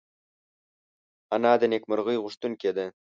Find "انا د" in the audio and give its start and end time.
1.35-1.63